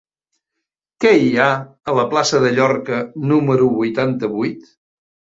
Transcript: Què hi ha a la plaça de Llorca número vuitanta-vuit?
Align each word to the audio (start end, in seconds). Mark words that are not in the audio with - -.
Què 1.03 1.09
hi 1.23 1.27
ha 1.41 1.49
a 1.91 1.93
la 1.99 2.05
plaça 2.13 2.39
de 2.43 2.49
Llorca 2.59 3.01
número 3.33 3.67
vuitanta-vuit? 3.75 4.65